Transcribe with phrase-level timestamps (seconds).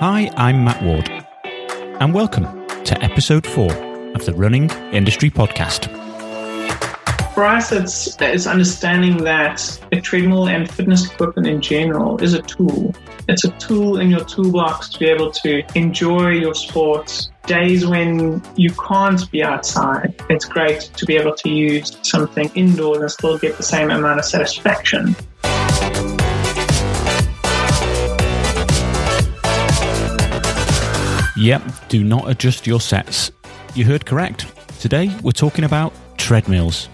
[0.00, 1.10] Hi, I'm Matt Ward,
[2.00, 2.44] and welcome
[2.84, 3.70] to episode four
[4.14, 5.92] of the Running Industry Podcast.
[7.34, 12.40] For us, it's, it's understanding that a treadmill and fitness equipment in general is a
[12.40, 12.94] tool.
[13.28, 17.30] It's a tool in your toolbox to be able to enjoy your sports.
[17.44, 23.00] Days when you can't be outside, it's great to be able to use something indoors
[23.02, 25.14] and still get the same amount of satisfaction.
[31.40, 33.32] Yep, do not adjust your sets.
[33.74, 34.46] You heard correct.
[34.78, 36.90] Today we're talking about treadmills.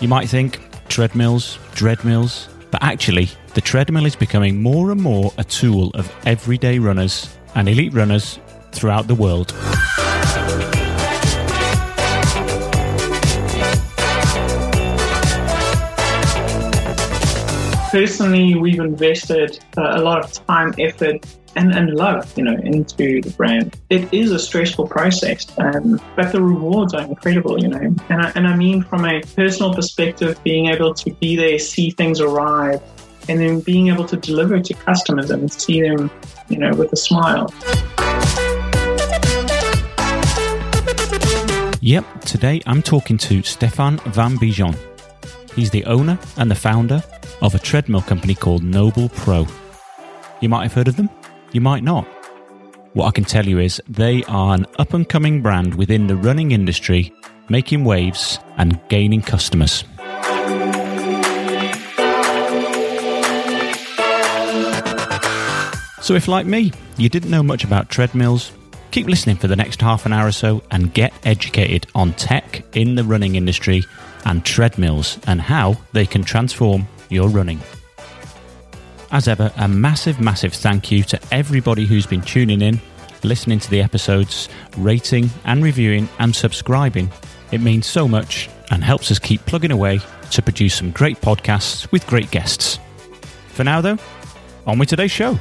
[0.00, 0.58] You might think
[0.88, 6.80] treadmills, treadmills, but actually, the treadmill is becoming more and more a tool of everyday
[6.80, 8.40] runners and elite runners
[8.72, 9.54] throughout the world.
[17.92, 21.24] Personally, we've invested uh, a lot of time, effort,
[21.56, 23.76] and, and love, you know, into the brand.
[23.90, 27.94] It is a stressful process, um, but the rewards are incredible, you know.
[28.08, 31.90] And I, and I mean, from a personal perspective, being able to be there, see
[31.90, 32.82] things arrive,
[33.28, 36.10] and then being able to deliver to customers and see them,
[36.48, 37.52] you know, with a smile.
[41.80, 44.76] Yep, today I'm talking to Stefan Van Bijon.
[45.54, 47.02] He's the owner and the founder
[47.42, 49.46] of a treadmill company called Noble Pro.
[50.40, 51.10] You might have heard of them,
[51.54, 52.04] you might not.
[52.94, 56.16] What I can tell you is they are an up and coming brand within the
[56.16, 57.12] running industry,
[57.48, 59.84] making waves and gaining customers.
[66.00, 68.52] So, if like me, you didn't know much about treadmills,
[68.90, 72.62] keep listening for the next half an hour or so and get educated on tech
[72.76, 73.82] in the running industry
[74.26, 77.60] and treadmills and how they can transform your running.
[79.14, 82.80] As ever, a massive, massive thank you to everybody who's been tuning in,
[83.22, 87.12] listening to the episodes, rating and reviewing and subscribing.
[87.52, 90.00] It means so much and helps us keep plugging away
[90.32, 92.80] to produce some great podcasts with great guests.
[93.50, 93.98] For now, though,
[94.66, 95.38] on with today's show.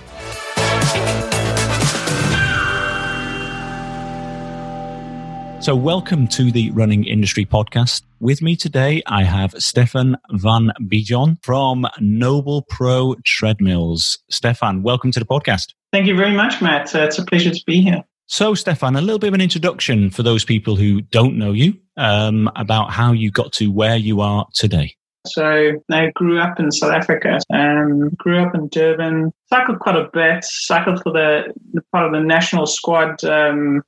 [5.64, 8.02] So, welcome to the Running Industry Podcast.
[8.20, 14.18] With me today, I have Stefan Van Bijon from Noble Pro Treadmills.
[14.30, 15.68] Stefan, welcome to the podcast.
[15.94, 16.94] Thank you very much, Matt.
[16.94, 18.04] Uh, it's a pleasure to be here.
[18.26, 21.76] So, Stefan, a little bit of an introduction for those people who don't know you
[21.96, 24.98] um, about how you got to where you are today.
[25.26, 30.10] So I grew up in South Africa, um, grew up in Durban, cycled quite a
[30.12, 33.82] bit, cycled for the, the part of the national squad um,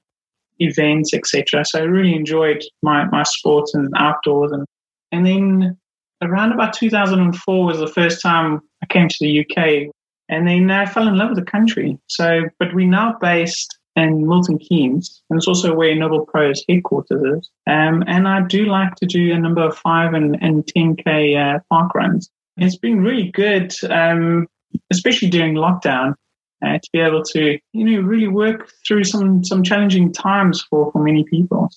[0.60, 1.66] events, etc.
[1.66, 4.52] So I really enjoyed my, my sports and outdoors.
[4.52, 4.66] And,
[5.12, 5.78] and then
[6.22, 9.94] around about 2004 was the first time I came to the UK.
[10.28, 11.98] And then I fell in love with the country.
[12.08, 17.38] So, but we're now based in Milton Keynes, and it's also where Noble Pro's headquarters
[17.38, 17.50] is.
[17.68, 21.60] Um, and I do like to do a number of five and, and 10K uh,
[21.70, 22.30] park runs.
[22.58, 24.48] It's been really good, um,
[24.92, 26.16] especially during lockdown
[26.66, 30.92] uh, to be able to, you know, really work through some some challenging times for
[30.92, 31.70] for many people.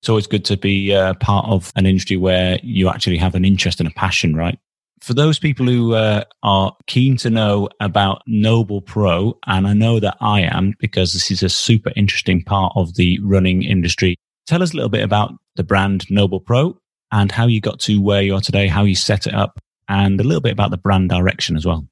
[0.00, 3.44] It's always good to be uh, part of an industry where you actually have an
[3.44, 4.58] interest and a passion, right?
[5.02, 10.00] For those people who uh, are keen to know about Noble Pro, and I know
[10.00, 14.16] that I am because this is a super interesting part of the running industry.
[14.46, 16.78] Tell us a little bit about the brand Noble Pro
[17.12, 19.58] and how you got to where you are today, how you set it up,
[19.88, 21.86] and a little bit about the brand direction as well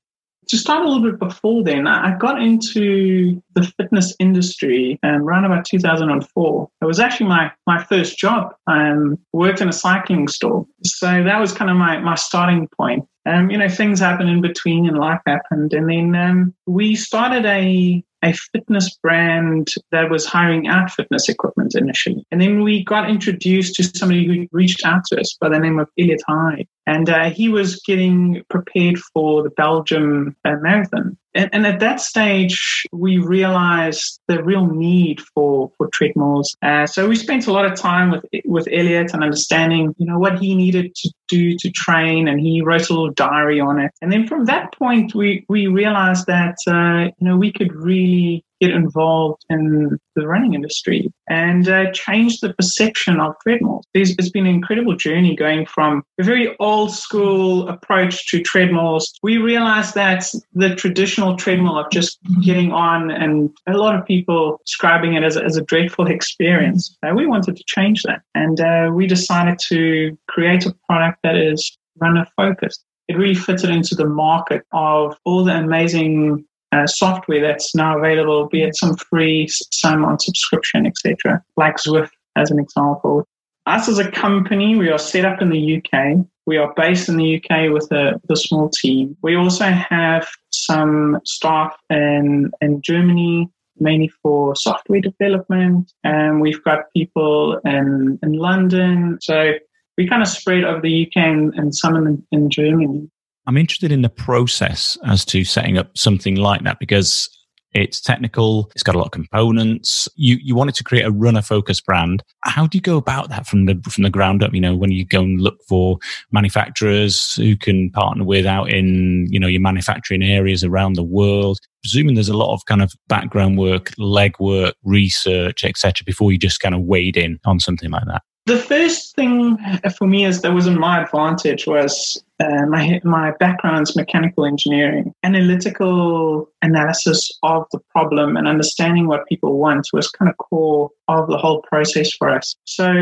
[0.49, 5.45] to start a little bit before then, I got into the fitness industry um, around
[5.45, 6.69] about 2004.
[6.81, 8.55] It was actually my, my first job.
[8.67, 10.67] I um, worked in a cycling store.
[10.85, 13.07] So that was kind of my, my starting point.
[13.27, 15.75] Um, you know, things happened in between and life happened.
[15.75, 21.75] And then um, we started a a fitness brand that was hiring out fitness equipment
[21.75, 22.27] initially.
[22.31, 25.79] And then we got introduced to somebody who reached out to us by the name
[25.79, 26.67] of Elliot Hyde.
[26.87, 31.17] And uh, he was getting prepared for the Belgium uh, Marathon.
[31.35, 36.57] And, and, at that stage, we realized the real need for, for treadmills.
[36.63, 40.19] Uh, so we spent a lot of time with, with Elliot and understanding, you know,
[40.19, 42.29] what he needed to do to train.
[42.29, 43.93] And he wrote a little diary on it.
[44.01, 48.45] And then from that point, we, we realized that, uh, you know, we could really
[48.61, 53.85] get involved in the running industry and uh, change the perception of treadmills.
[53.95, 59.13] There's, it's been an incredible journey going from a very old school approach to treadmills.
[59.23, 64.61] We realized that the traditional treadmill of just getting on and a lot of people
[64.67, 66.97] describing it as a, as a dreadful experience.
[67.03, 68.23] Uh, we wanted to change that.
[68.35, 72.85] And uh, we decided to create a product that is runner focused.
[73.09, 78.49] It really fitted into the market of all the amazing uh, software that's now available,
[78.49, 83.27] be it some free, some on subscription, etc., like Zwift as an example.
[83.67, 86.25] Us as a company, we are set up in the UK.
[86.47, 89.15] We are based in the UK with a, with a small team.
[89.23, 95.93] We also have some staff in, in Germany, mainly for software development.
[96.03, 99.19] And we've got people in, in London.
[99.21, 99.53] So
[99.99, 103.11] we kind of spread over the UK and, and some in, in Germany.
[103.49, 107.31] I'm interested in the process as to setting up something like that because
[107.73, 110.07] it's technical, it's got a lot of components.
[110.17, 112.23] You you wanted to create a runner focused brand.
[112.45, 114.53] How do you go about that from the from the ground up?
[114.53, 115.97] You know, when you go and look for
[116.31, 121.59] manufacturers who can partner with out in, you know, your manufacturing areas around the world.
[121.83, 126.39] Presuming there's a lot of kind of background work, leg work, research, etc., before you
[126.39, 128.23] just kind of wade in on something like that.
[128.49, 129.59] The first thing
[129.99, 135.13] for me is that was in my advantage was uh, my my background's mechanical engineering,
[135.23, 141.29] analytical analysis of the problem and understanding what people want was kind of core of
[141.29, 142.57] the whole process for us.
[142.65, 142.95] So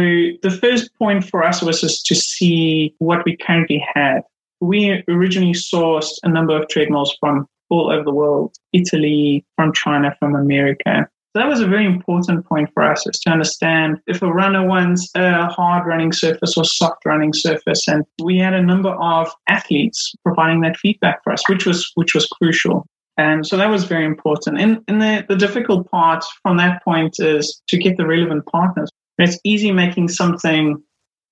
[0.43, 4.23] the first point for us was just to see what we currently had.
[4.61, 10.17] We originally sourced a number of treadmills from all over the world, Italy, from China,
[10.19, 11.09] from America.
[11.37, 15.11] That was a very important point for us is to understand if a runner wants
[15.15, 17.87] a hard running surface or soft running surface.
[17.87, 22.15] And we had a number of athletes providing that feedback for us, which was which
[22.15, 22.87] was crucial.
[23.19, 24.59] And so that was very important.
[24.59, 28.91] And, and the, the difficult part from that point is to get the relevant partners.
[29.19, 30.83] It's easy making something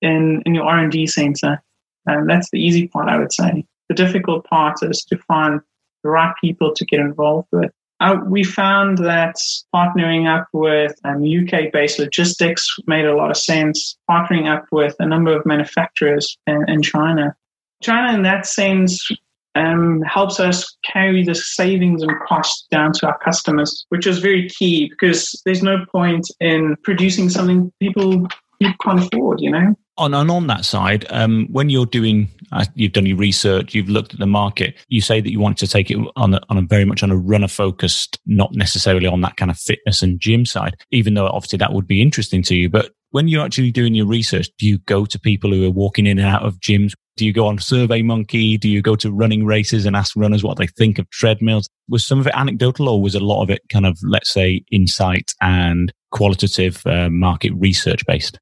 [0.01, 1.61] in, in your R&D center.
[2.05, 3.65] And that's the easy part, I would say.
[3.89, 5.61] The difficult part is to find
[6.03, 7.71] the right people to get involved with.
[8.01, 9.35] Uh, we found that
[9.73, 14.95] partnering up with um, UK based logistics made a lot of sense, partnering up with
[14.99, 17.35] a number of manufacturers in, in China.
[17.81, 19.09] China, in that sense,
[19.55, 24.49] um, helps us carry the savings and costs down to our customers, which is very
[24.49, 28.27] key because there's no point in producing something people,
[28.59, 29.75] people can't afford, you know?
[29.97, 33.87] On and on that side, um, when you're doing, uh, you've done your research, you've
[33.87, 34.75] looked at the market.
[34.89, 37.11] You say that you want to take it on a, on a very much on
[37.11, 40.75] a runner focused, not necessarily on that kind of fitness and gym side.
[40.91, 44.05] Even though obviously that would be interesting to you, but when you're actually doing your
[44.05, 46.91] research, do you go to people who are walking in and out of gyms?
[47.15, 48.57] Do you go on Survey Monkey?
[48.57, 51.69] Do you go to running races and ask runners what they think of treadmills?
[51.87, 54.65] Was some of it anecdotal or was a lot of it kind of, let's say,
[54.69, 58.37] insight and qualitative uh, market research based?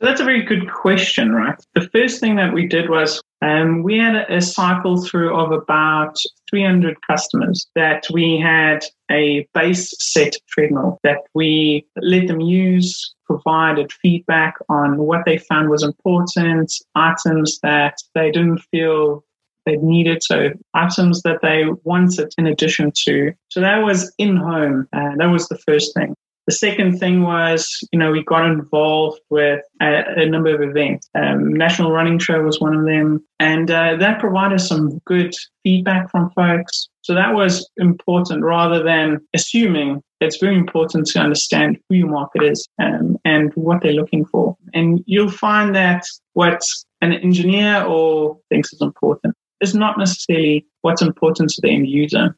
[0.00, 1.56] That's a very good question, right?
[1.74, 5.52] The first thing that we did was um, we had a, a cycle through of
[5.52, 6.16] about
[6.50, 13.90] 300 customers that we had a base set treadmill that we let them use, provided
[13.90, 19.24] feedback on what they found was important, items that they didn't feel
[19.64, 23.32] they needed, so items that they wanted in addition to.
[23.48, 24.88] So that was in home.
[24.92, 26.14] Uh, that was the first thing.
[26.46, 31.08] The second thing was, you know, we got involved with a, a number of events.
[31.14, 35.34] Um, National Running Show was one of them, and uh, that provided some good
[35.64, 36.88] feedback from folks.
[37.02, 40.02] So that was important rather than assuming.
[40.20, 44.56] It's very important to understand who your market is um, and what they're looking for.
[44.72, 46.62] And you'll find that what
[47.00, 52.36] an engineer or thinks is important is not necessarily what's important to the end user.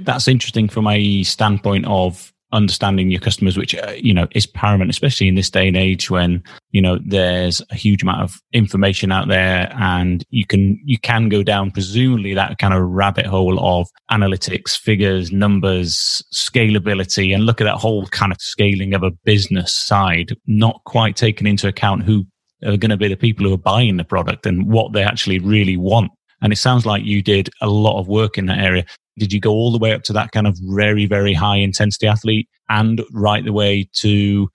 [0.00, 4.90] That's interesting from a standpoint of understanding your customers, which, uh, you know, is paramount,
[4.90, 9.12] especially in this day and age when, you know, there's a huge amount of information
[9.12, 13.58] out there and you can, you can go down presumably that kind of rabbit hole
[13.60, 19.10] of analytics, figures, numbers, scalability, and look at that whole kind of scaling of a
[19.24, 22.24] business side, not quite taking into account who
[22.64, 25.38] are going to be the people who are buying the product and what they actually
[25.38, 26.10] really want.
[26.40, 28.84] And it sounds like you did a lot of work in that area.
[29.18, 32.06] Did you go all the way up to that kind of very, very high intensity
[32.06, 34.48] athlete and right the way to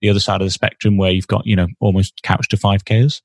[0.00, 3.20] the other side of the spectrum where you've got, you know, almost couch to 5Ks?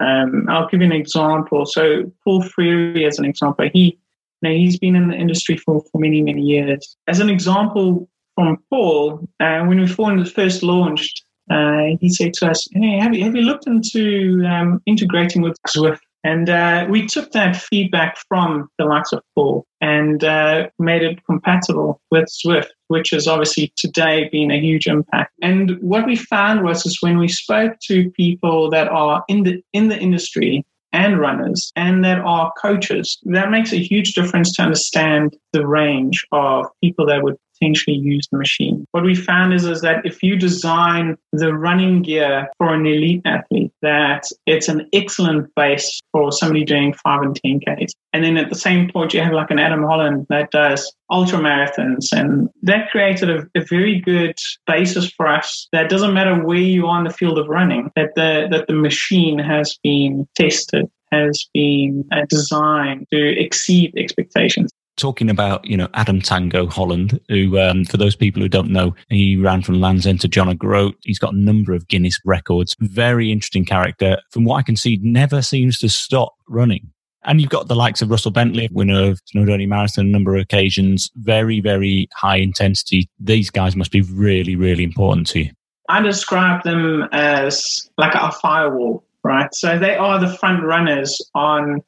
[0.00, 1.64] Um, I'll give you an example.
[1.66, 3.98] So Paul Freary, as an example, he
[4.42, 6.96] you know, he's been in the industry for, for many, many years.
[7.08, 9.86] As an example from Paul, uh, when we
[10.24, 14.82] first launched, uh, he said to us, "Hey, have you have you looked into um,
[14.86, 20.24] integrating with Zwift?" And uh, we took that feedback from the likes of Paul and
[20.24, 25.32] uh, made it compatible with Zwift, which has obviously today been a huge impact.
[25.42, 29.62] And what we found was is when we spoke to people that are in the
[29.72, 34.62] in the industry and runners and that are coaches, that makes a huge difference to
[34.62, 38.86] understand the range of people that would potentially use the machine.
[38.92, 43.22] What we found is, is that if you design the running gear for an elite
[43.24, 47.92] athlete, that it's an excellent base for somebody doing five and 10 Ks.
[48.12, 51.38] And then at the same point, you have like an Adam Holland that does ultra
[51.38, 52.06] marathons.
[52.12, 54.36] And that created a, a very good
[54.66, 58.14] basis for us that doesn't matter where you are in the field of running, that
[58.14, 65.30] the, that the machine has been tested has been uh, designed to exceed expectations talking
[65.30, 69.36] about, you know, Adam Tango Holland, who, um, for those people who don't know, he
[69.36, 70.96] ran from Land's End to John O'Groat.
[71.02, 72.76] He's got a number of Guinness records.
[72.80, 74.18] Very interesting character.
[74.30, 76.90] From what I can see, never seems to stop running.
[77.24, 80.42] And you've got the likes of Russell Bentley, winner of Snowdonia Marathon a number of
[80.42, 81.10] occasions.
[81.16, 83.08] Very, very high intensity.
[83.18, 85.50] These guys must be really, really important to you.
[85.88, 89.52] I describe them as like a firewall, right?
[89.54, 91.82] So they are the front runners on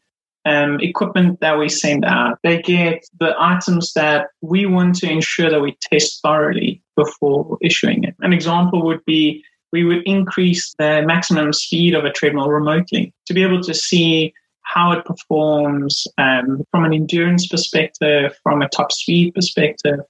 [0.45, 2.39] um, equipment that we send out.
[2.43, 8.05] They get the items that we want to ensure that we test thoroughly before issuing
[8.05, 8.15] it.
[8.21, 13.35] An example would be we would increase the maximum speed of a treadmill remotely to
[13.35, 18.93] be able to see how it performs um, from an endurance perspective, from a top
[18.93, 20.01] speed perspective.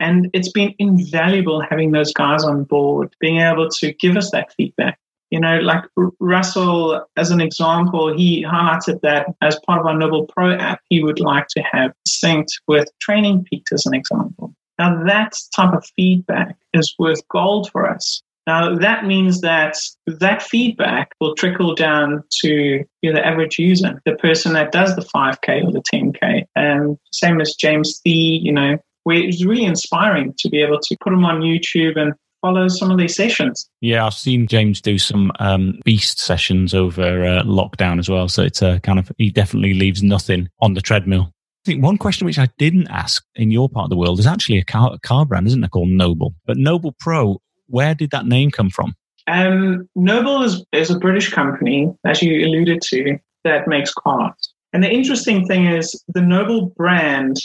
[0.00, 4.52] And it's been invaluable having those guys on board, being able to give us that
[4.54, 4.98] feedback.
[5.30, 5.82] You know, like
[6.20, 11.02] Russell, as an example, he highlighted that as part of our Noble Pro app, he
[11.02, 14.54] would like to have synced with Training Peaks as an example.
[14.78, 18.22] Now, that type of feedback is worth gold for us.
[18.46, 24.00] Now, that means that that feedback will trickle down to you know, the average user,
[24.04, 26.44] the person that does the 5K or the 10K.
[26.54, 31.10] And same as James Thie, you know, it's really inspiring to be able to put
[31.10, 33.68] them on YouTube and follow some of these sessions.
[33.80, 38.28] Yeah, I've seen James do some um, beast sessions over uh, lockdown as well.
[38.28, 41.32] So it's a kind of, he definitely leaves nothing on the treadmill.
[41.64, 44.26] I think one question which I didn't ask in your part of the world is
[44.26, 46.34] actually a car, a car brand, isn't it, called Noble?
[46.46, 48.94] But Noble Pro, where did that name come from?
[49.26, 54.52] Um, Noble is, is a British company, as you alluded to, that makes cars.
[54.72, 57.40] And the interesting thing is the Noble brand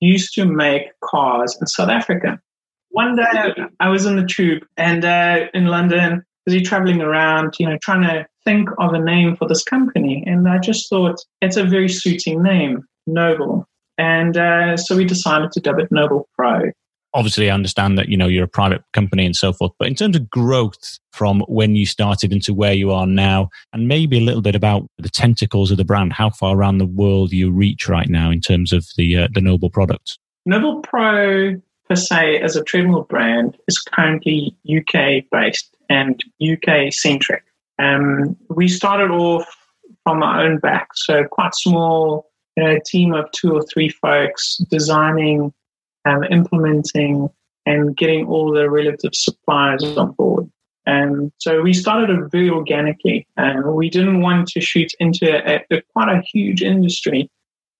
[0.00, 2.40] used to make cars in South Africa
[2.96, 7.68] one day I was in the tube and uh, in London, busy traveling around, you
[7.68, 10.24] know, trying to think of a name for this company.
[10.26, 13.68] And I just thought it's a very suiting name, Noble.
[13.98, 16.70] And uh, so we decided to dub it Noble Pro.
[17.12, 19.94] Obviously, I understand that you know you're a private company and so forth, but in
[19.94, 24.22] terms of growth from when you started into where you are now, and maybe a
[24.22, 27.88] little bit about the tentacles of the brand, how far around the world you reach
[27.88, 30.18] right now in terms of the uh, the Noble products.
[30.46, 31.56] Noble Pro
[31.88, 37.44] per se as a treadmill brand is currently UK based and UK centric.
[37.78, 39.46] Um, we started off
[40.02, 44.56] from our own back, so quite small, you know, team of two or three folks
[44.70, 45.52] designing,
[46.04, 47.28] um, implementing,
[47.66, 50.50] and getting all the relative suppliers on board.
[50.86, 53.26] And so we started it very organically.
[53.36, 57.28] And we didn't want to shoot into a, a, quite a huge industry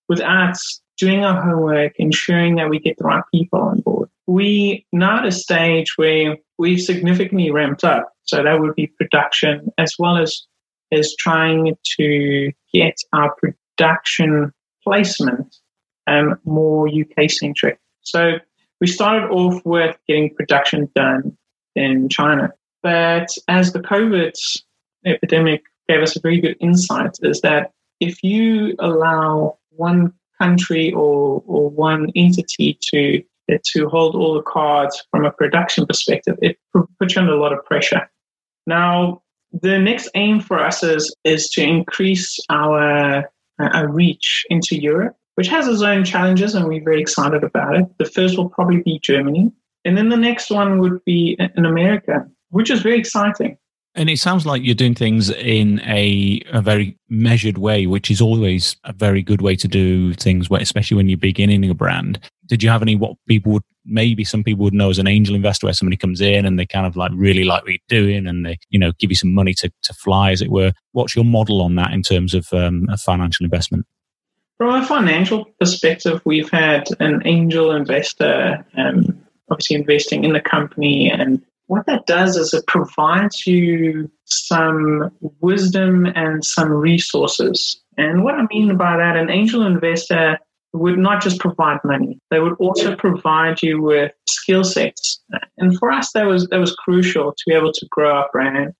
[0.09, 0.57] without
[0.97, 4.09] doing our homework, ensuring that we get the right people on board.
[4.25, 8.11] We now at a stage where we've significantly ramped up.
[8.23, 10.45] So that would be production as well as
[10.91, 15.55] as trying to get our production placement
[16.07, 17.79] um, more UK centric.
[18.01, 18.35] So
[18.79, 21.37] we started off with getting production done
[21.75, 22.53] in China.
[22.83, 24.33] But as the COVID
[25.05, 31.43] epidemic gave us a very good insight, is that if you allow one country or,
[31.45, 33.23] or one entity to
[33.63, 36.57] to hold all the cards from a production perspective, it
[36.99, 38.09] puts you under a lot of pressure.
[38.65, 39.21] Now,
[39.53, 43.23] the next aim for us is, is to increase our, uh,
[43.59, 47.85] our reach into Europe, which has its own challenges, and we're very excited about it.
[47.97, 49.51] The first will probably be Germany,
[49.85, 53.57] and then the next one would be uh, in America, which is very exciting.
[53.97, 58.21] And it sounds like you're doing things in a, a very measured way, which is
[58.21, 62.19] always a very good way to do things, especially when you're beginning a brand.
[62.45, 65.33] Did you have any what people would maybe some people would know as an angel
[65.33, 68.27] investor where somebody comes in and they kind of like really like what you're doing
[68.27, 70.73] and they, you know, give you some money to, to fly, as it were?
[70.91, 73.85] What's your model on that in terms of um, a financial investment?
[74.57, 81.09] From a financial perspective, we've had an angel investor um, obviously investing in the company
[81.09, 87.79] and what that does is it provides you some wisdom and some resources.
[87.97, 90.39] And what I mean by that, an angel investor
[90.73, 95.21] would not just provide money; they would also provide you with skill sets.
[95.57, 98.73] And for us, that was that was crucial to be able to grow our brand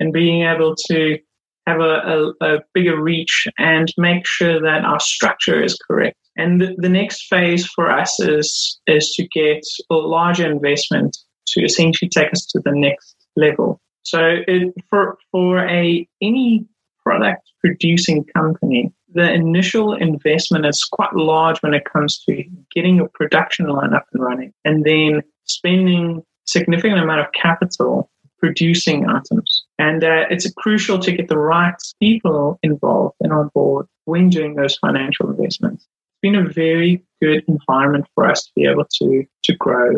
[0.00, 1.18] and being able to
[1.66, 6.16] have a, a, a bigger reach and make sure that our structure is correct.
[6.36, 11.16] And the, the next phase for us is is to get a larger investment
[11.56, 13.80] to essentially take us to the next level.
[14.02, 16.66] So it, for for a any
[17.02, 22.44] product producing company, the initial investment is quite large when it comes to
[22.74, 29.06] getting your production line up and running, and then spending significant amount of capital producing
[29.08, 29.64] items.
[29.78, 34.54] And uh, it's crucial to get the right people involved and on board when doing
[34.54, 35.84] those financial investments.
[35.84, 39.94] It's been a very good environment for us to be able to to grow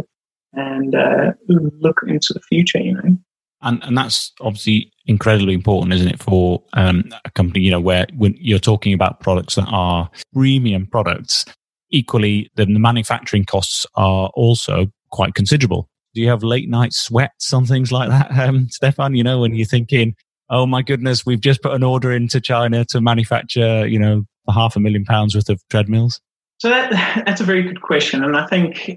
[0.59, 2.79] and uh, look into the future.
[2.79, 3.19] You know.
[3.63, 8.07] And and that's obviously incredibly important, isn't it, for um, a company, you know, where
[8.17, 11.45] when you're talking about products that are premium products,
[11.91, 15.89] equally the, the manufacturing costs are also quite considerable.
[16.15, 19.15] Do you have late night sweats on things like that, um, Stefan?
[19.15, 20.15] You know, when you're thinking,
[20.51, 24.77] oh my goodness, we've just put an order into China to manufacture, you know, half
[24.77, 26.21] a million pounds worth of treadmills?
[26.59, 26.91] So that,
[27.25, 28.25] that's a very good question.
[28.25, 28.95] And I think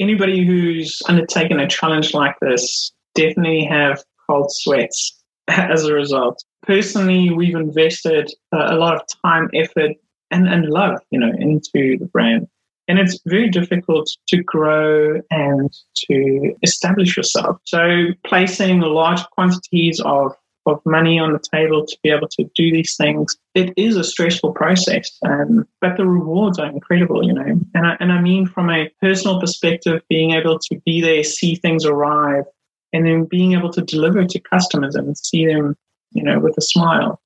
[0.00, 5.18] anybody who's undertaken a challenge like this definitely have cold sweats
[5.48, 6.42] as a result.
[6.62, 9.92] Personally, we've invested a lot of time, effort,
[10.30, 12.46] and, and love, you know, into the brand.
[12.88, 15.72] And it's very difficult to grow and
[16.10, 17.58] to establish yourself.
[17.64, 20.32] So placing large quantities of
[20.66, 24.04] of money on the table to be able to do these things, it is a
[24.04, 25.10] stressful process.
[25.26, 27.60] Um, but the rewards are incredible, you know.
[27.74, 31.54] And I, and I mean, from a personal perspective, being able to be there, see
[31.54, 32.44] things arrive,
[32.92, 35.76] and then being able to deliver to customers and see them,
[36.12, 37.20] you know, with a smile.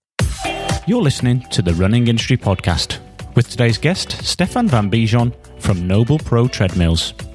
[0.87, 2.99] You're listening to the Running Industry Podcast
[3.35, 7.34] with today's guest, Stefan Van Bijon from Noble Pro Treadmills.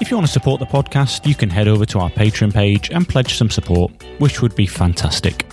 [0.00, 2.90] If you want to support the podcast, you can head over to our Patreon page
[2.90, 5.46] and pledge some support, which would be fantastic.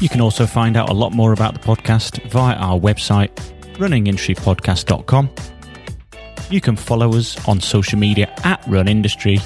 [0.00, 3.30] You can also find out a lot more about the podcast via our website,
[3.76, 5.30] runningindustrypodcast.com
[6.52, 9.38] you can follow us on social media at Run Industry.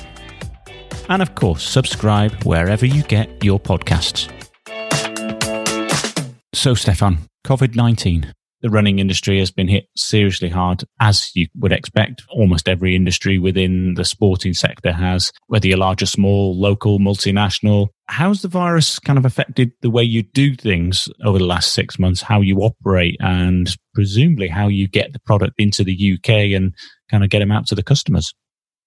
[1.08, 4.28] And of course, subscribe wherever you get your podcasts.
[6.52, 8.32] So, Stefan, COVID 19.
[8.62, 12.22] The running industry has been hit seriously hard, as you would expect.
[12.30, 17.88] Almost every industry within the sporting sector has, whether you're large or small, local, multinational.
[18.06, 21.98] How's the virus kind of affected the way you do things over the last six
[21.98, 26.74] months, how you operate, and presumably how you get the product into the UK and
[27.10, 28.32] kind of get them out to the customers?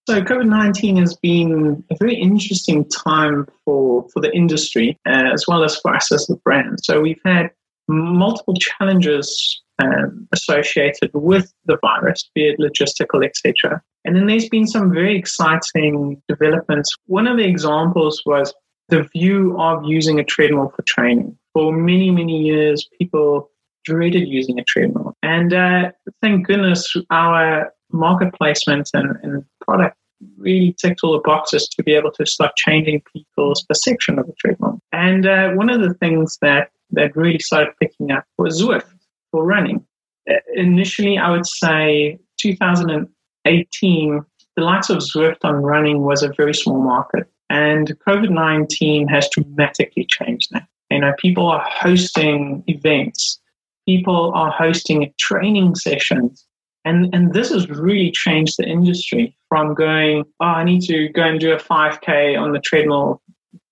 [0.08, 5.46] So COVID nineteen has been a very interesting time for for the industry uh, as
[5.48, 6.80] well as for us as a brand.
[6.82, 7.52] So we've had
[7.88, 13.82] multiple challenges um, associated with the virus, be it logistical, etc.
[14.06, 16.96] And then there's been some very exciting developments.
[17.06, 18.54] One of the examples was
[18.90, 21.38] the view of using a treadmill for training.
[21.54, 23.50] For many, many years, people
[23.86, 25.16] dreaded using a treadmill.
[25.24, 29.98] And uh, thank goodness our market placement and, and product
[30.38, 34.34] really ticked all the boxes to be able to start changing people's perception of the
[34.34, 34.80] treadmill.
[34.92, 38.99] And uh, one of the things that, that really started picking up was Zwift
[39.32, 39.86] for running.
[40.30, 44.22] Uh, initially, I would say 2018,
[44.56, 47.28] the likes of Zwift on running was a very small market.
[47.50, 50.68] And COVID 19 has dramatically changed that.
[50.92, 53.40] You know, people are hosting events,
[53.88, 56.46] people are hosting training sessions
[56.86, 61.24] and, and this has really changed the industry from going, oh, I need to go
[61.24, 63.22] and do a 5K on the treadmill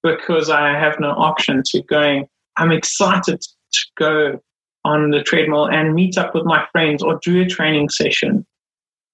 [0.03, 4.39] because I have no option to going, I'm excited to go
[4.87, 8.45] on the treadmill and meet up with my friends or do a training session.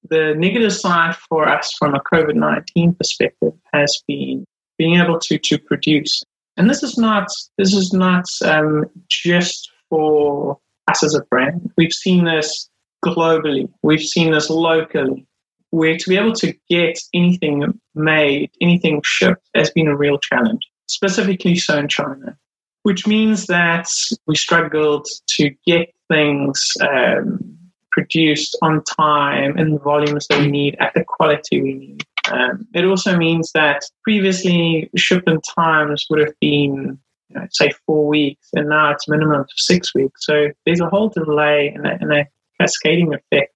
[0.10, 4.46] The negative side for us from a COVID 19 perspective has been
[4.78, 6.24] being able to, to produce.
[6.58, 10.60] And this is not, this is not um, just for
[10.90, 11.72] us as a brand.
[11.78, 12.70] We've seen this
[13.04, 13.70] globally.
[13.82, 15.26] We've seen this locally,
[15.72, 20.62] where to be able to get anything made, anything shipped, has been a real challenge,
[20.88, 22.38] specifically so in China,
[22.84, 23.88] which means that
[24.28, 27.58] we struggled to get things um,
[27.92, 32.04] produced on time in the volumes that we need at the quality we need.
[32.32, 38.08] Um, it also means that previously shipment times would have been you know, say four
[38.08, 40.26] weeks, and now it's minimum of six weeks.
[40.26, 42.28] So there's a whole delay and a, and a
[42.60, 43.54] cascading effect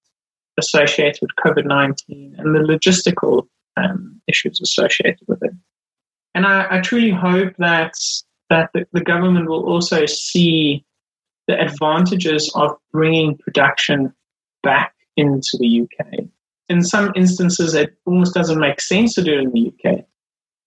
[0.58, 5.52] associated with COVID 19 and the logistical um, issues associated with it.
[6.34, 7.94] And I, I truly hope that,
[8.50, 10.84] that the, the, government will also see
[11.46, 14.12] the advantages of bringing production
[14.62, 16.24] back into the UK.
[16.68, 20.04] In some instances, it almost doesn't make sense to do it in the UK.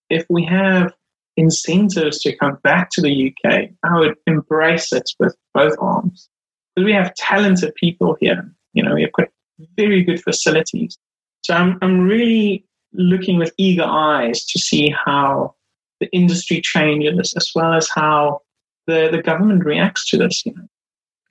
[0.10, 0.94] If we have
[1.38, 6.30] incentives to come back to the UK, I would embrace it with both arms.
[6.76, 8.52] Because we have talented people here.
[8.74, 9.30] You know, we've got
[9.78, 10.98] very good facilities.
[11.44, 15.56] So I'm, I'm really looking with eager eyes to see how
[16.02, 18.40] the industry changes as well as how
[18.88, 20.46] the, the government reacts to this.
[20.46, 20.68] You know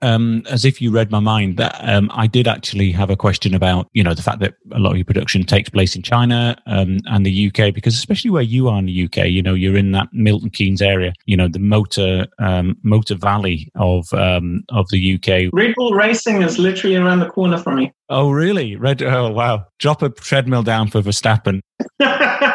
[0.02, 3.54] um, as if you read my mind, that um, I did actually have a question
[3.54, 6.56] about, you know, the fact that a lot of your production takes place in China
[6.66, 9.76] um, and the UK, because especially where you are in the UK, you know, you're
[9.76, 14.88] in that Milton Keynes area, you know, the motor um, motor valley of um, of
[14.90, 15.50] the UK.
[15.52, 17.92] Red Bull Racing is literally around the corner from me.
[18.08, 18.76] Oh, really?
[18.76, 19.02] Red?
[19.02, 19.66] Oh, wow!
[19.78, 21.60] Drop a treadmill down for Verstappen.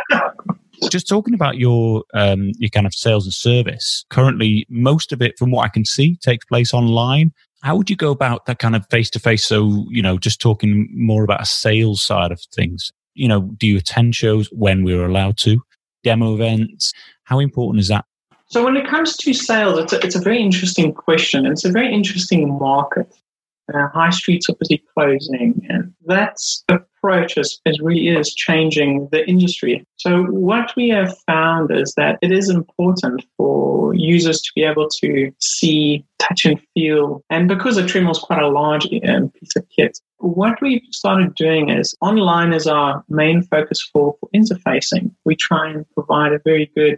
[0.90, 4.06] just talking about your um, your kind of sales and service.
[4.10, 7.32] Currently, most of it, from what I can see, takes place online.
[7.62, 9.44] How would you go about that kind of face to face?
[9.44, 12.92] So, you know, just talking more about a sales side of things.
[13.16, 15.60] You know, do you attend shows when we're allowed to?
[16.04, 16.94] Demo events?
[17.24, 18.06] How important is that?
[18.48, 21.46] So, when it comes to sales, it's a, it's a very interesting question.
[21.46, 23.12] It's a very interesting market.
[23.74, 26.38] Uh, high streets are busy closing, and that
[26.70, 29.86] approach is, is really is changing the industry.
[29.98, 34.88] So what we have found is that it is important for users to be able
[35.02, 37.24] to see, touch, and feel.
[37.30, 41.36] And because the treadmill is quite a large um, piece of kit, what we've started
[41.36, 45.12] doing is online is our main focus for, for interfacing.
[45.26, 46.98] We try and provide a very good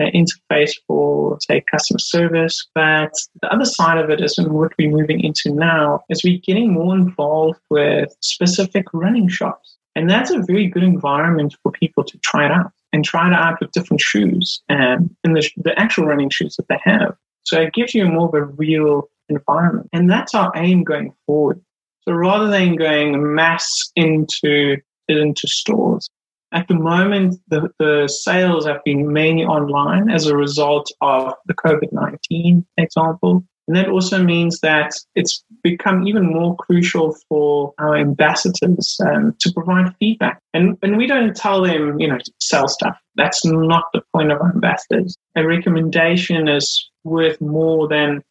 [0.00, 2.66] interface for, say, customer service.
[2.74, 6.72] But the other side of it is, what we're moving into now, is we're getting
[6.72, 9.76] more involved with specific running shops.
[9.94, 13.34] And that's a very good environment for people to try it out and try it
[13.34, 17.16] out with different shoes um, and in the, the actual running shoes that they have.
[17.42, 19.88] So it gives you more of a real environment.
[19.92, 21.60] And that's our aim going forward.
[22.02, 24.76] So rather than going mass into
[25.08, 26.08] into stores,
[26.52, 31.54] at the moment, the, the sales have been mainly online as a result of the
[31.54, 33.44] COVID 19 example.
[33.66, 39.52] And that also means that it's become even more crucial for our ambassadors um, to
[39.52, 40.40] provide feedback.
[40.54, 42.96] And, and we don't tell them, you know, sell stuff.
[43.16, 45.14] That's not the point of our ambassadors.
[45.36, 48.22] A recommendation is worth more than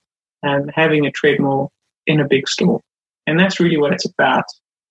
[0.41, 1.71] um, having a treadmill
[2.07, 2.81] in a big store.
[3.27, 4.45] And that's really what it's about.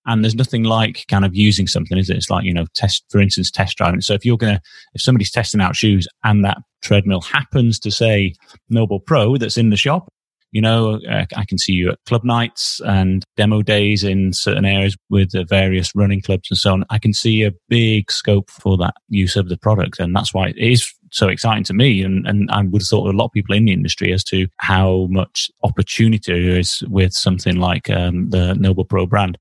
[0.07, 2.17] And there's nothing like kind of using something, is it?
[2.17, 4.01] It's like, you know, test, for instance, test driving.
[4.01, 4.61] So if you're going to,
[4.93, 8.33] if somebody's testing out shoes and that treadmill happens to say
[8.69, 10.07] Noble Pro that's in the shop,
[10.51, 14.65] you know, uh, I can see you at club nights and demo days in certain
[14.65, 16.85] areas with the various running clubs and so on.
[16.89, 19.99] I can see a big scope for that use of the product.
[19.99, 22.01] And that's why it is so exciting to me.
[22.01, 24.47] And, and I would have thought a lot of people in the industry as to
[24.57, 29.37] how much opportunity there is with something like um, the Noble Pro brand.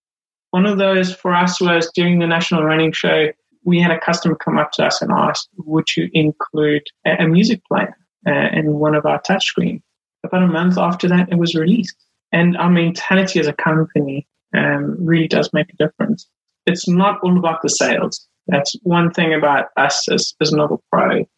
[0.57, 3.27] One of those for us was during the National Running Show,
[3.65, 7.29] we had a customer come up to us and ask, would you include a, a
[7.29, 7.95] music player
[8.27, 9.83] uh, in one of our touchscreens?
[10.25, 11.95] About a month after that, it was released.
[12.33, 16.27] And our mentality as a company um, really does make a difference.
[16.65, 18.27] It's not all about the sales.
[18.47, 21.17] That's one thing about us as, as Noble Pro.
[21.17, 21.29] It's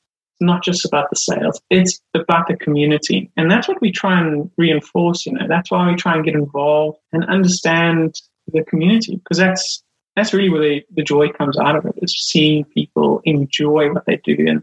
[0.41, 1.61] not just about the sales.
[1.71, 3.33] It's about the community.
[3.37, 5.49] And that's what we try and reinforce, you know.
[5.49, 8.15] That's why we try and get involved and understand
[8.53, 9.83] the community because that's
[10.17, 14.05] that's really where the, the joy comes out of it is seeing people enjoy what
[14.07, 14.37] they do.
[14.49, 14.63] And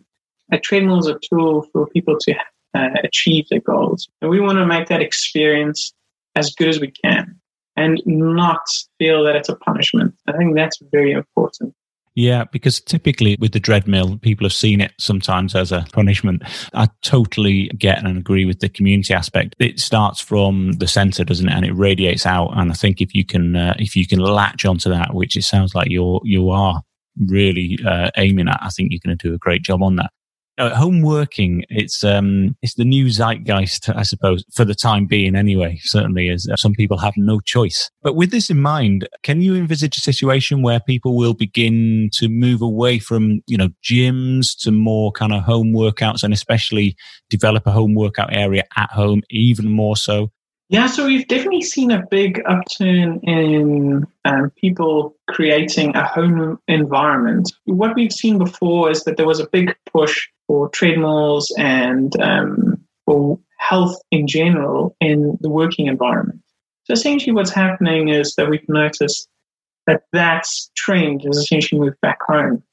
[0.51, 2.35] a treadmill is a tool for people to
[2.73, 4.09] uh, achieve their goals.
[4.21, 5.93] And we want to make that experience
[6.35, 7.39] as good as we can
[7.77, 8.65] and not
[8.99, 10.13] feel that it's a punishment.
[10.27, 11.73] I think that's very important
[12.15, 16.43] yeah, because typically with the treadmill, people have seen it sometimes as a punishment.
[16.73, 19.53] I totally get and agree with the community aspect.
[19.59, 21.53] It starts from the center, doesn't it?
[21.53, 22.57] And it radiates out.
[22.57, 25.43] And I think if you can, uh, if you can latch onto that, which it
[25.43, 26.81] sounds like you're, you are
[27.17, 30.11] really uh, aiming at, I think you're going to do a great job on that
[30.57, 35.35] uh, home working it's um it's the new zeitgeist i suppose for the time being
[35.35, 39.41] anyway certainly as uh, some people have no choice but with this in mind can
[39.41, 44.57] you envisage a situation where people will begin to move away from you know gyms
[44.57, 46.95] to more kind of home workouts and especially
[47.29, 50.31] develop a home workout area at home even more so
[50.69, 57.53] yeah, so we've definitely seen a big upturn in um, people creating a home environment.
[57.65, 62.77] What we've seen before is that there was a big push for treadmills and um,
[63.05, 66.41] for health in general in the working environment.
[66.83, 69.27] So essentially, what's happening is that we've noticed
[69.87, 72.63] that that trend has essentially moved back home.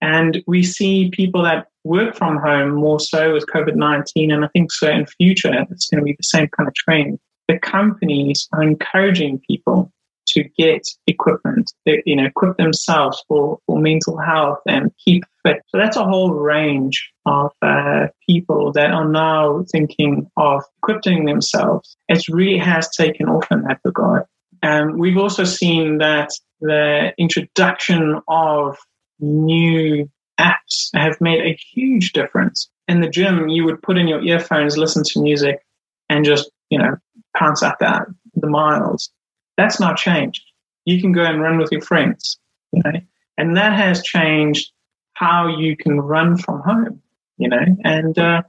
[0.00, 4.32] And we see people that work from home more so with COVID 19.
[4.32, 7.18] And I think so in future, it's going to be the same kind of trend
[7.48, 9.92] the companies are encouraging people
[10.34, 15.58] to get equipment, you know, equip themselves for, for mental health and keep fit.
[15.68, 21.96] So that's a whole range of uh, people that are now thinking of equipping themselves.
[22.08, 24.24] It really has taken off in that regard.
[24.62, 28.76] And we've also seen that the introduction of
[29.18, 32.68] new apps have made a huge difference.
[32.88, 35.60] In the gym, you would put in your earphones, listen to music,
[36.08, 36.96] and just, you know,
[37.36, 39.10] pounce out that the miles.
[39.56, 40.42] That's not changed.
[40.84, 42.38] You can go and run with your friends,
[42.72, 43.00] you know,
[43.38, 44.72] and that has changed
[45.14, 47.00] how you can run from home,
[47.38, 48.42] you know, and uh,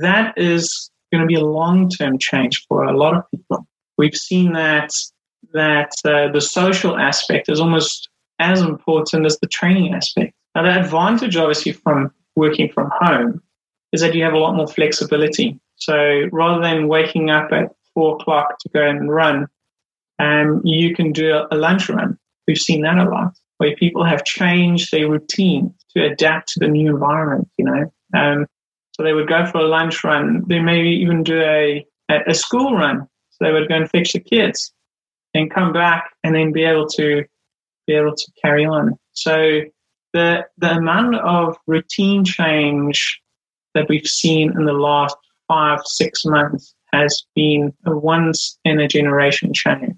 [0.00, 3.66] that is going to be a long-term change for a lot of people.
[3.96, 4.90] We've seen that
[5.52, 8.08] that uh, the social aspect is almost
[8.38, 10.32] as important as the training aspect.
[10.54, 13.42] Now, the advantage, obviously, from working from home
[13.92, 15.58] is that you have a lot more flexibility.
[15.76, 19.46] So rather than waking up at four o'clock to go and run,
[20.20, 22.18] um, you can do a lunch run.
[22.46, 26.68] We've seen that a lot, where people have changed their routine to adapt to the
[26.68, 27.48] new environment.
[27.56, 28.46] You know, um,
[28.92, 30.44] so they would go for a lunch run.
[30.48, 33.06] They maybe even do a a school run.
[33.30, 34.72] So they would go and fetch the kids
[35.32, 37.24] and come back, and then be able to
[37.86, 38.98] be able to carry on.
[39.12, 39.62] So
[40.12, 43.20] the the amount of routine change
[43.74, 45.16] that we've seen in the last
[45.48, 49.96] five six months has been a once in a generation change.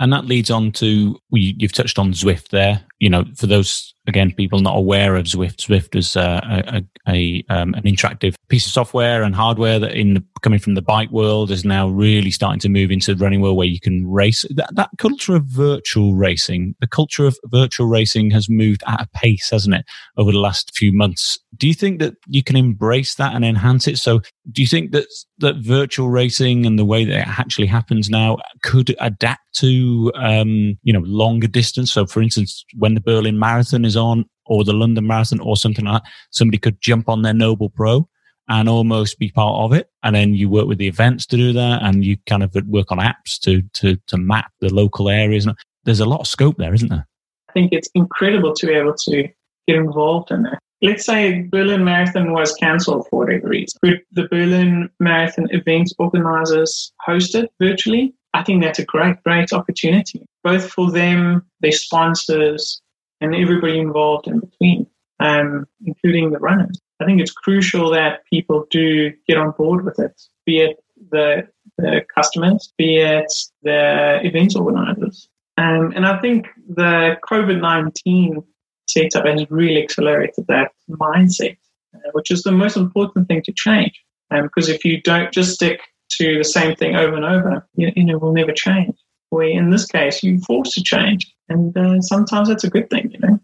[0.00, 2.82] And that leads on to you've touched on Zwift there.
[2.98, 7.44] You know, for those again people not aware of Zwift, Zwift is uh, a, a,
[7.48, 11.10] um, an interactive piece of software and hardware that in the, coming from the bike
[11.10, 14.44] world is now really starting to move into the running world where you can race.
[14.50, 19.08] That, that culture of virtual racing, the culture of virtual racing has moved at a
[19.14, 19.84] pace, hasn't it,
[20.16, 21.38] over the last few months?
[21.56, 23.98] Do you think that you can embrace that and enhance it?
[23.98, 25.06] So, do you think that
[25.38, 30.78] that virtual racing and the way that it actually happens now could adapt to um,
[30.82, 31.92] you know longer distance?
[31.92, 35.84] So, for instance, when the Berlin Marathon is on, or the London Marathon, or something
[35.84, 38.08] like that, somebody could jump on their Noble Pro
[38.48, 39.88] and almost be part of it.
[40.02, 42.90] And then you work with the events to do that, and you kind of work
[42.90, 45.46] on apps to to to map the local areas.
[45.46, 47.06] And there's a lot of scope there, isn't there?
[47.48, 49.28] I think it's incredible to be able to
[49.66, 50.58] get involved in that.
[50.82, 53.78] Let's say Berlin Marathon was cancelled for whatever reason.
[53.84, 58.14] Could the Berlin Marathon event organizers host it virtually?
[58.32, 62.80] I think that's a great, great opportunity, both for them, their sponsors,
[63.20, 64.86] and everybody involved in between,
[65.20, 66.80] um, including the runners.
[67.00, 71.48] I think it's crucial that people do get on board with it, be it the,
[71.78, 75.28] the customers, be it the event organizers.
[75.56, 78.42] Um, and I think the COVID 19
[78.88, 81.56] setup has really accelerated that mindset,
[81.94, 84.02] uh, which is the most important thing to change.
[84.30, 85.80] Um, because if you don't just stick
[86.18, 88.96] to the same thing over and over, you, you know, will never change.
[89.30, 91.32] Where in this case, you're forced to change.
[91.48, 93.40] And uh, sometimes that's a good thing, you know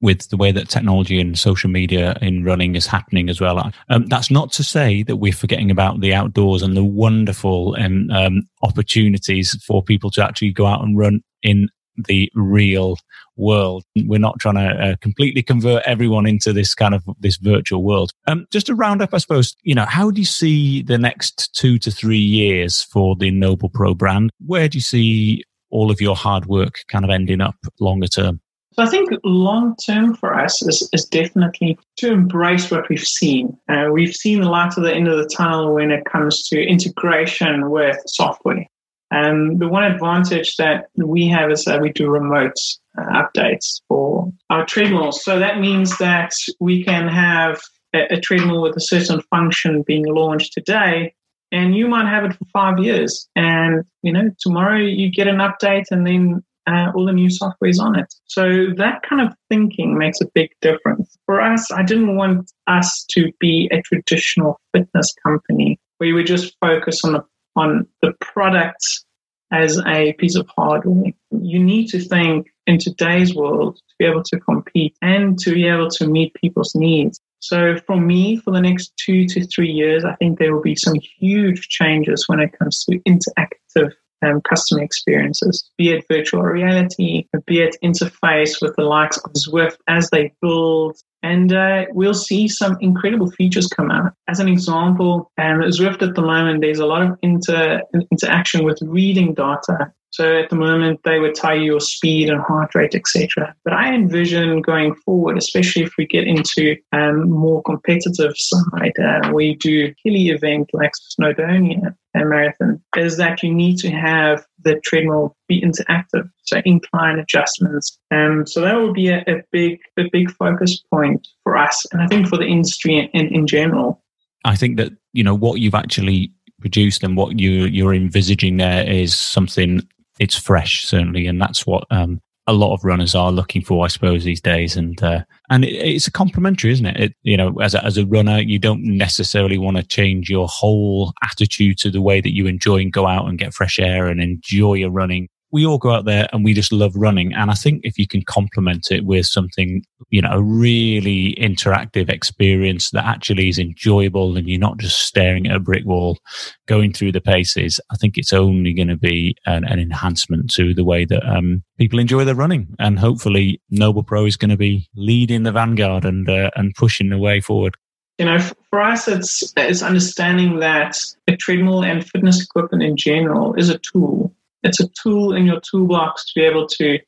[0.00, 3.70] with the way that technology and social media in running is happening as well.
[3.88, 8.10] Um, that's not to say that we're forgetting about the outdoors and the wonderful um,
[8.10, 12.96] um, opportunities for people to actually go out and run in the real
[13.36, 13.84] world.
[13.96, 18.12] We're not trying to uh, completely convert everyone into this kind of this virtual world.
[18.26, 21.54] Um, just to round up, I suppose, you know, how do you see the next
[21.54, 24.30] two to three years for the Noble Pro brand?
[24.44, 28.40] Where do you see all of your hard work kind of ending up longer term?
[28.74, 33.58] So I think long term for us is, is definitely to embrace what we've seen.
[33.68, 36.62] Uh, we've seen the light at the end of the tunnel when it comes to
[36.62, 38.66] integration with software.
[39.10, 42.54] And the one advantage that we have is that we do remote
[42.96, 45.24] uh, updates for our treadmills.
[45.24, 47.60] So that means that we can have
[47.94, 51.14] a, a treadmill with a certain function being launched today
[51.52, 53.28] and you might have it for five years.
[53.34, 57.70] And you know tomorrow you get an update and then uh, all the new software
[57.70, 58.14] is on it.
[58.26, 61.16] So that kind of thinking makes a big difference.
[61.26, 66.56] For us i didn't want us to be a traditional fitness company where we just
[66.60, 67.24] focus on the
[67.56, 69.04] on the products
[69.52, 71.12] as a piece of hardware.
[71.30, 75.66] You need to think in today's world to be able to compete and to be
[75.66, 77.20] able to meet people's needs.
[77.40, 80.76] So for me, for the next two to three years, I think there will be
[80.76, 87.26] some huge changes when it comes to interactive um, customer experiences, be it virtual reality,
[87.46, 90.98] be it interface with the likes of Zwift as they build.
[91.22, 94.12] And uh, we'll see some incredible features come out.
[94.28, 98.78] As an example, um, Zwift at the moment, there's a lot of inter- interaction with
[98.82, 102.94] reading data So at the moment, they would tell you your speed and heart rate,
[102.94, 103.54] etc.
[103.64, 109.30] But I envision going forward, especially if we get into um, more competitive side, uh,
[109.38, 114.80] you do hilly event like Snowdonia and marathon, is that you need to have the
[114.80, 117.98] treadmill be interactive, so incline adjustments.
[118.10, 122.02] Um, so that would be a, a big, a big focus point for us, and
[122.02, 124.02] I think for the industry in, in general.
[124.44, 128.88] I think that you know what you've actually produced and what you you're envisaging there
[128.88, 129.86] is something
[130.20, 133.88] it's fresh certainly, and that's what um, a lot of runners are looking for, I
[133.88, 134.76] suppose, these days.
[134.76, 137.00] And uh, and it, it's a complimentary, isn't it?
[137.00, 137.14] it?
[137.22, 141.12] You know, as a, as a runner, you don't necessarily want to change your whole
[141.22, 144.20] attitude to the way that you enjoy and go out and get fresh air and
[144.20, 147.32] enjoy your running we all go out there and we just love running.
[147.34, 152.08] And I think if you can complement it with something, you know, a really interactive
[152.08, 156.18] experience that actually is enjoyable and you're not just staring at a brick wall
[156.66, 160.74] going through the paces, I think it's only going to be an, an, enhancement to
[160.74, 162.74] the way that um, people enjoy their running.
[162.78, 167.08] And hopefully Noble Pro is going to be leading the vanguard and, uh, and pushing
[167.08, 167.76] the way forward.
[168.18, 173.54] You know, for us, it's, it's understanding that a treadmill and fitness equipment in general
[173.54, 176.98] is a tool it's a tool in your toolbox to be able to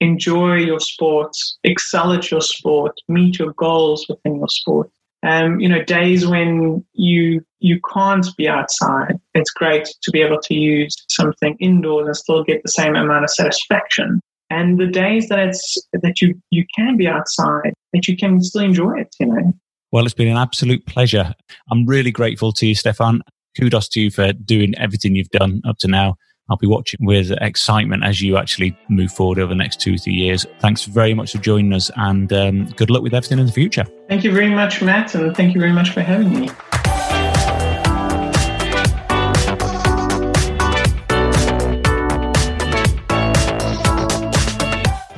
[0.00, 1.32] enjoy your sport,
[1.64, 4.90] excel at your sport, meet your goals within your sport.
[5.24, 10.40] Um, you know, days when you you can't be outside, it's great to be able
[10.42, 14.20] to use something indoors and still get the same amount of satisfaction.
[14.50, 18.62] And the days that it's that you you can be outside, that you can still
[18.62, 19.52] enjoy it, you know.
[19.90, 21.34] Well, it's been an absolute pleasure.
[21.70, 23.22] I'm really grateful to you, Stefan.
[23.58, 26.14] Kudos to you for doing everything you've done up to now.
[26.50, 30.14] I'll be watching with excitement as you actually move forward over the next two, three
[30.14, 30.46] years.
[30.60, 33.84] Thanks very much for joining us and um, good luck with everything in the future.
[34.08, 36.48] Thank you very much, Matt, and thank you very much for having me.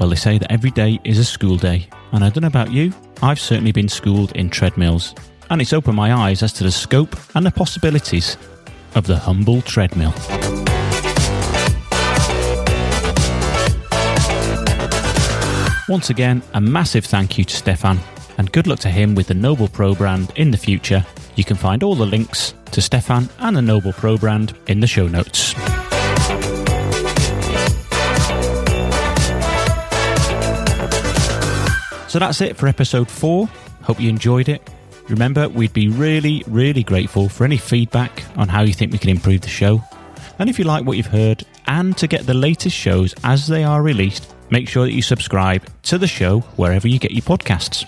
[0.01, 1.87] Well, they say that every day is a school day.
[2.13, 5.15] And I don't know about you, I've certainly been schooled in treadmills.
[5.51, 8.37] And it's opened my eyes as to the scope and the possibilities
[8.95, 10.15] of the humble treadmill.
[15.91, 17.99] Once again, a massive thank you to Stefan,
[18.39, 21.05] and good luck to him with the Noble Pro brand in the future.
[21.35, 24.87] You can find all the links to Stefan and the Noble Pro brand in the
[24.87, 25.49] show notes.
[32.09, 33.49] So that's it for episode four.
[33.83, 34.71] Hope you enjoyed it.
[35.09, 39.11] Remember, we'd be really, really grateful for any feedback on how you think we can
[39.11, 39.83] improve the show.
[40.39, 43.65] And if you like what you've heard, and to get the latest shows as they
[43.65, 47.85] are released, make sure that you subscribe to the show wherever you get your podcasts.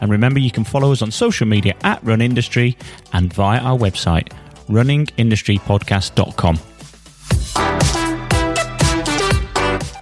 [0.00, 2.76] And remember, you can follow us on social media at Run Industry
[3.12, 4.32] and via our website,
[4.68, 6.58] runningindustrypodcast.com.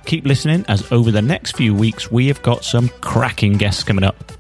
[0.06, 4.04] Keep listening as over the next few weeks we have got some cracking guests coming
[4.04, 4.30] up.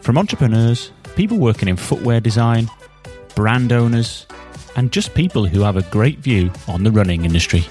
[0.00, 2.70] From entrepreneurs, people working in footwear design,
[3.34, 4.26] brand owners,
[4.76, 7.66] and just people who have a great view on the running industry.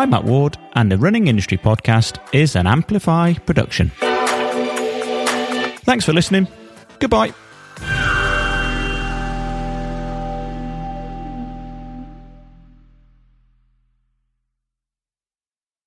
[0.00, 3.92] I'm Matt Ward, and the Running Industry Podcast is an Amplify production.
[5.84, 6.48] Thanks for listening.
[7.00, 7.34] Goodbye.